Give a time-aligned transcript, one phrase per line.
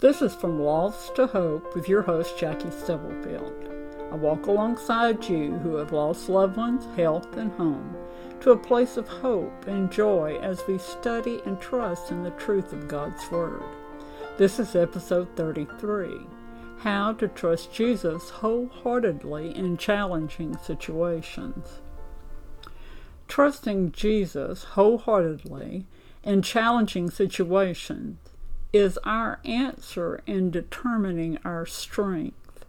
[0.00, 3.52] This is From Loss to Hope with your host, Jackie Stubblefield.
[4.10, 7.94] I walk alongside you who have lost loved ones, health, and home
[8.40, 12.72] to a place of hope and joy as we study and trust in the truth
[12.72, 13.62] of God's Word.
[14.38, 16.20] This is episode 33
[16.78, 21.82] How to Trust Jesus Wholeheartedly in Challenging Situations.
[23.28, 25.84] Trusting Jesus wholeheartedly
[26.24, 28.16] in challenging situations
[28.72, 32.64] is our answer in determining our strength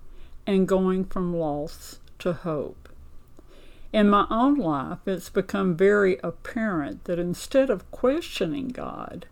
[0.48, 2.90] and going from loss to hope.
[3.94, 9.26] In my own life, it's become very apparent that instead of questioning God,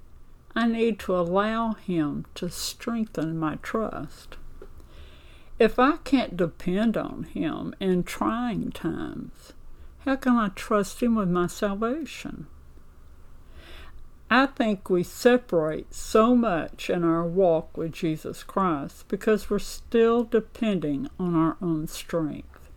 [0.54, 4.36] I need to allow Him to strengthen my trust.
[5.58, 9.54] If I can't depend on Him in trying times,
[10.00, 12.48] how can I trust Him with my salvation?
[14.32, 20.24] I think we separate so much in our walk with Jesus Christ because we're still
[20.24, 22.70] depending on our own strength.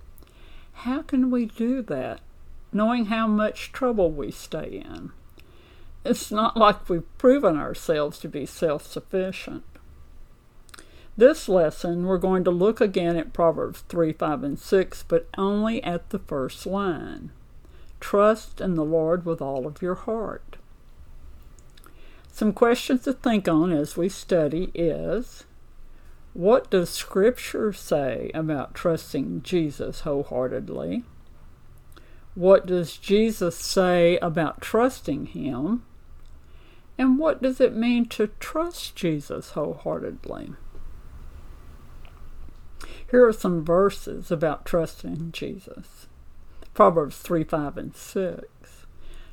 [0.72, 2.20] How can we do that,
[2.72, 5.10] knowing how much trouble we stay in?
[6.06, 9.64] It's not like we've proven ourselves to be self sufficient.
[11.18, 15.84] This lesson, we're going to look again at Proverbs 3, 5, and 6, but only
[15.84, 17.30] at the first line.
[18.00, 20.56] Trust in the Lord with all of your heart.
[22.32, 25.44] Some questions to think on as we study is
[26.32, 31.04] what does Scripture say about trusting Jesus wholeheartedly?
[32.34, 35.84] What does Jesus say about trusting Him?
[36.96, 40.54] And what does it mean to trust Jesus wholeheartedly?
[43.10, 46.06] Here are some verses about trusting Jesus
[46.72, 48.81] Proverbs 3 5 and 6.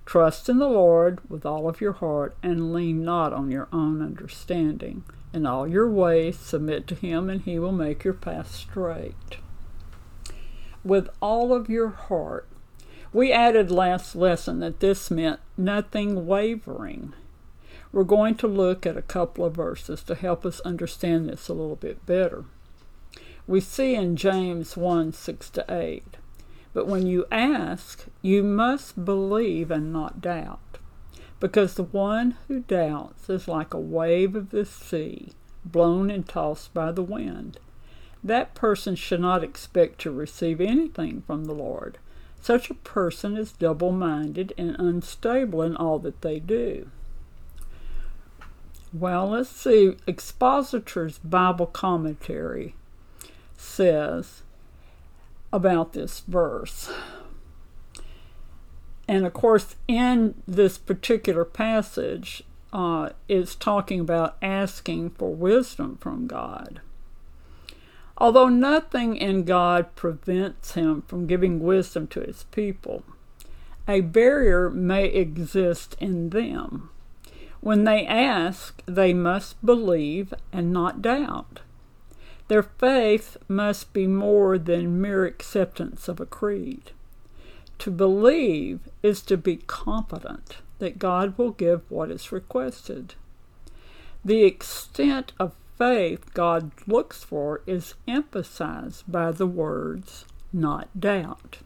[0.10, 4.02] Trust in the Lord with all of your heart, and lean not on your own
[4.02, 5.04] understanding.
[5.34, 9.38] In all your ways submit to him, and he will make your path straight.
[10.84, 12.48] With all of your heart.
[13.14, 17.14] We added last lesson that this meant nothing wavering.
[17.92, 21.54] We're going to look at a couple of verses to help us understand this a
[21.54, 22.46] little bit better.
[23.46, 26.18] We see in James 1 6 to 8
[26.80, 30.78] but when you ask, you must believe and not doubt,
[31.42, 35.34] because the one who doubts is like a wave of the sea,
[35.66, 37.60] blown and tossed by the wind.
[38.24, 41.98] That person should not expect to receive anything from the Lord.
[42.40, 46.90] Such a person is double minded and unstable in all that they do.
[48.94, 49.98] Well, let's see.
[50.08, 52.74] Expositor's Bible Commentary
[53.58, 54.44] says,
[55.52, 56.92] about this verse.
[59.08, 66.28] And of course, in this particular passage, uh, is talking about asking for wisdom from
[66.28, 66.82] God.
[68.18, 73.04] Although nothing in God prevents him from giving wisdom to his people,
[73.88, 76.90] a barrier may exist in them.
[77.62, 81.62] When they ask, they must believe and not doubt.
[82.50, 86.92] Their faith must be more than mere acceptance of a creed.
[87.78, 93.14] To believe is to be confident that God will give what is requested.
[94.26, 101.60] The extent of faith God looks for is emphasized by the words, not doubt.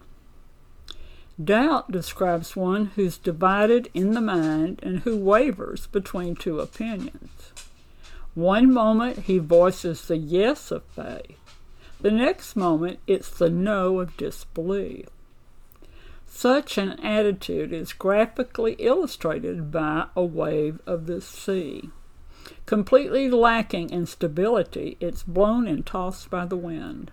[1.42, 7.54] Doubt describes one who's divided in the mind and who wavers between two opinions.
[8.36, 11.38] One moment he voices the yes of faith,
[12.02, 15.08] the next moment it's the no of disbelief.
[16.26, 21.92] Such an attitude is graphically illustrated by a wave of the sea.
[22.66, 27.12] Completely lacking in stability, it's blown and tossed by the wind.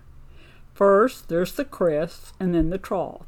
[0.73, 3.27] First, there's the crest and then the trough.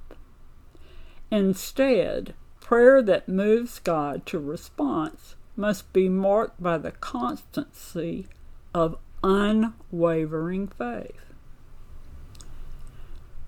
[1.29, 8.27] Instead, prayer that moves God to response must be marked by the constancy
[8.73, 11.33] of unwavering faith.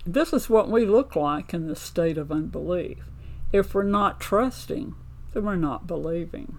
[0.06, 3.06] This is what we look like in the state of unbelief.
[3.52, 4.96] If we're not trusting,
[5.34, 6.58] then we're not believing.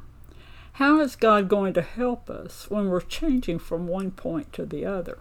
[0.74, 4.84] How is God going to help us when we're changing from one point to the
[4.84, 5.18] other?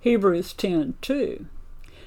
[0.00, 1.46] Hebrews 10:2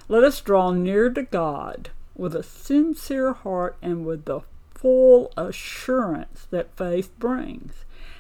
[0.08, 4.42] Let us draw near to God with a sincere heart and with the
[4.86, 7.74] full assurance that faith brings,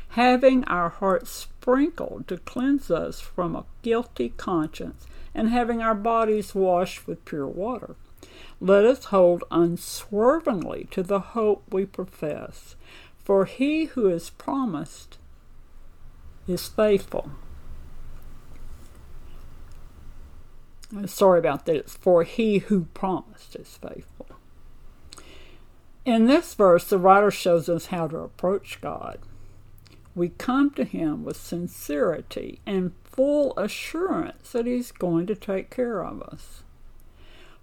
[0.09, 6.55] having our hearts sprinkled to cleanse us from a guilty conscience, and having our bodies
[6.55, 7.93] washed with pure water.
[8.59, 12.75] Let us hold unswervingly to the hope we profess,
[13.23, 15.19] for he who has promised
[16.47, 17.29] is faithful.
[21.05, 21.75] Sorry about that.
[21.75, 24.14] It's for he who promised is faithful.
[26.05, 29.17] In this verse, the writer shows us how to approach God.
[30.13, 36.05] We come to him with sincerity and full assurance that he's going to take care
[36.05, 36.63] of us.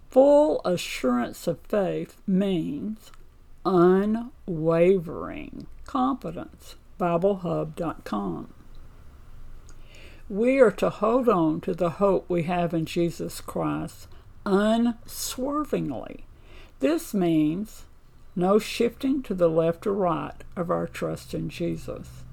[0.09, 3.11] Full assurance of faith means
[3.65, 6.75] unwavering confidence.
[6.99, 8.53] BibleHub.com.
[10.29, 14.07] We are to hold on to the hope we have in Jesus Christ
[14.45, 16.25] unswervingly.
[16.79, 17.85] This means
[18.35, 22.23] no shifting to the left or right of our trust in Jesus.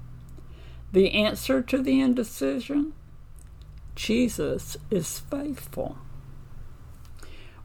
[0.91, 2.93] The answer to the indecision?
[3.95, 5.97] Jesus is faithful.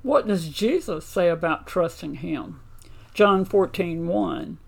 [0.03, 2.61] What does Jesus say about trusting him?
[3.15, 4.59] John 14, 1.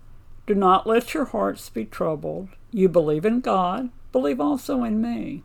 [0.47, 2.49] Do not let your hearts be troubled.
[2.71, 5.43] You believe in God, believe also in me.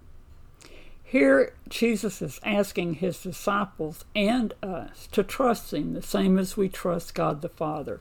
[1.03, 6.69] Here, Jesus is asking his disciples and us to trust him the same as we
[6.69, 8.01] trust God the Father.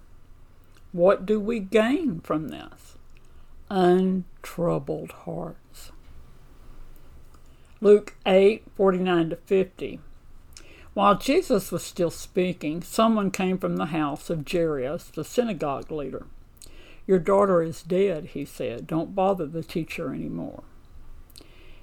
[0.94, 2.98] What do we gain from this?
[3.70, 5.92] Untroubled hearts.
[7.82, 10.00] Luke 8 49 to 50.
[10.94, 16.28] While Jesus was still speaking, someone came from the house of Jairus, the synagogue leader.
[17.08, 18.86] Your daughter is dead, he said.
[18.86, 20.62] Don't bother the teacher any more.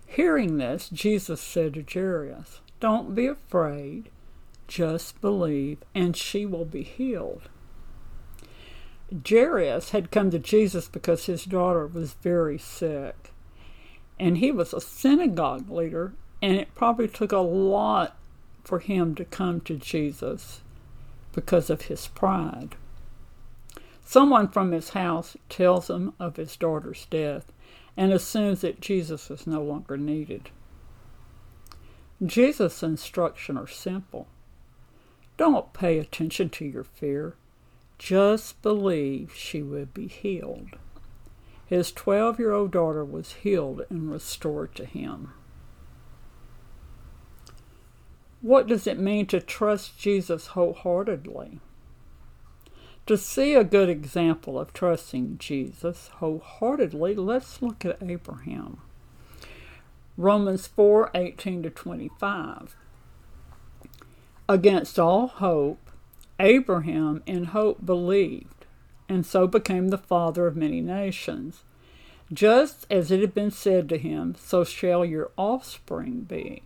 [0.07, 4.09] Hearing this, Jesus said to Jairus, Don't be afraid,
[4.69, 7.49] just believe, and she will be healed.
[9.29, 13.33] Jairus had come to Jesus because his daughter was very sick.
[14.19, 16.13] And he was a synagogue leader,
[16.43, 18.17] and it probably took a lot
[18.63, 20.61] for him to come to Jesus
[21.33, 22.77] because of his pride.
[24.05, 27.53] Someone from his house tells him of his daughter's death
[27.97, 30.51] and assumes that Jesus is no longer needed.
[32.25, 34.27] Jesus' instructions are simple.
[35.37, 37.35] Don't pay attention to your fear.
[38.01, 40.71] Just believe she would be healed.
[41.67, 45.35] His 12 year old daughter was healed and restored to him.
[48.41, 51.61] What does it mean to trust Jesus wholeheartedly?
[53.05, 58.81] To see a good example of trusting Jesus wholeheartedly, let's look at Abraham.
[60.17, 62.77] Romans 4 18 to 25.
[64.49, 65.90] Against all hope,
[66.41, 68.65] Abraham in hope believed,
[69.09, 71.65] and so became the father of many nations.
[72.33, 76.63] Just as it had been said to him, so shall your offspring be.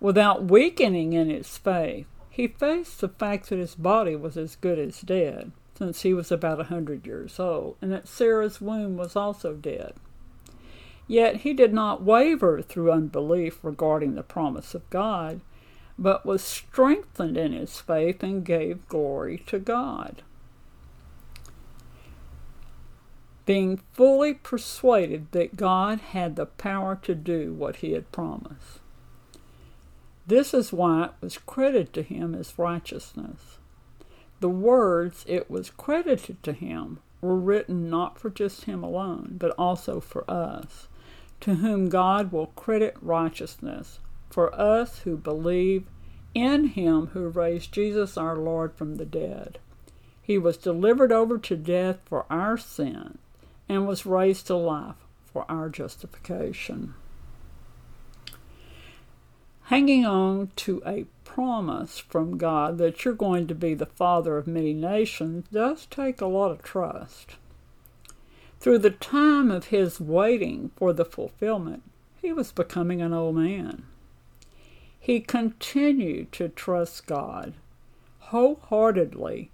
[0.00, 4.78] Without weakening in his faith, he faced the fact that his body was as good
[4.78, 9.16] as dead, since he was about a hundred years old, and that Sarah's womb was
[9.16, 9.94] also dead.
[11.08, 15.40] Yet he did not waver through unbelief regarding the promise of God
[15.98, 20.22] but was strengthened in his faith and gave glory to God.
[23.46, 28.80] Being fully persuaded that God had the power to do what he had promised.
[30.26, 33.58] This is why it was credited to him as righteousness.
[34.40, 39.52] The words it was credited to him were written not for just him alone, but
[39.52, 40.88] also for us,
[41.40, 45.86] to whom God will credit righteousness for us who believe
[46.34, 49.58] in him who raised Jesus our Lord from the dead.
[50.22, 53.18] He was delivered over to death for our sin
[53.68, 54.96] and was raised to life
[55.32, 56.94] for our justification.
[59.64, 64.46] Hanging on to a promise from God that you're going to be the father of
[64.46, 67.36] many nations does take a lot of trust.
[68.60, 71.82] Through the time of his waiting for the fulfillment,
[72.20, 73.84] he was becoming an old man.
[75.06, 77.54] He continued to trust God
[78.18, 79.52] wholeheartedly,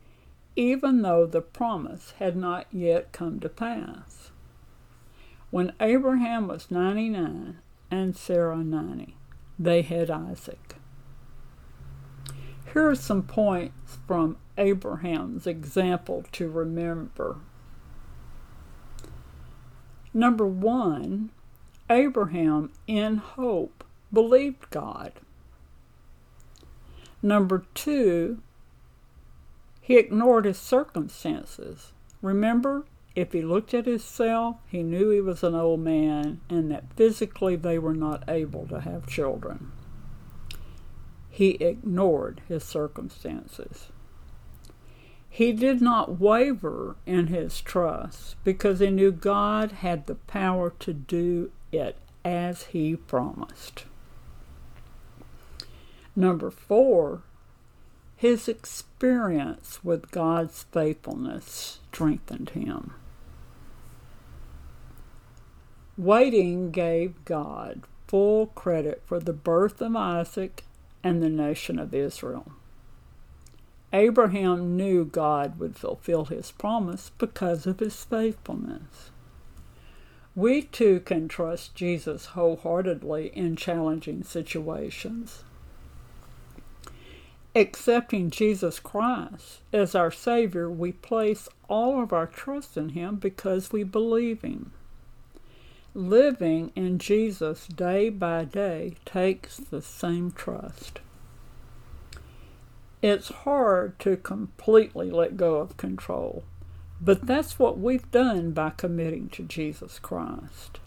[0.57, 4.31] even though the promise had not yet come to pass.
[5.51, 7.59] When Abraham was 99
[7.91, 9.15] and Sarah 90,
[9.59, 10.77] they had Isaac.
[12.73, 17.37] Here are some points from Abraham's example to remember.
[20.15, 21.29] Number one,
[21.91, 25.13] Abraham, in hope, believed God.
[27.23, 28.43] Number two,
[29.81, 31.93] he ignored his circumstances.
[32.21, 36.93] Remember, if he looked at himself, he knew he was an old man and that
[36.95, 39.71] physically they were not able to have children.
[41.29, 43.89] He ignored his circumstances.
[45.29, 50.93] He did not waver in his trust because he knew God had the power to
[50.93, 53.85] do it as He promised.
[56.15, 57.23] Number four,
[58.17, 62.93] his experience with God's faithfulness strengthened him.
[65.97, 70.65] Waiting gave God full credit for the birth of Isaac
[71.03, 72.53] and the nation of Israel.
[73.93, 79.11] Abraham knew God would fulfill his promise because of his faithfulness.
[80.35, 85.45] We too can trust Jesus wholeheartedly in challenging situations.
[87.55, 93.71] Accepting Jesus Christ as our Savior, we place all of our trust in Him because
[93.71, 94.73] we believe Him.
[95.95, 101.01] Living in Jesus day by day takes the same trust.
[103.03, 106.45] It's hard to completely let go of control,
[107.03, 110.81] but that's what we've done by committing to Jesus Christ.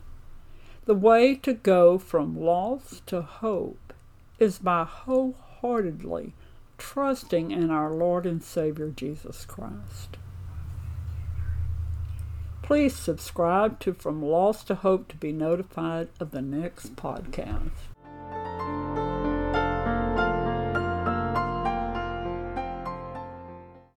[0.86, 3.94] The way to go from loss to hope
[4.40, 6.34] is by wholeheartedly
[6.78, 10.18] trusting in our Lord and Savior Jesus Christ.
[12.62, 17.95] Please subscribe to From Loss to Hope to be notified of the next podcast.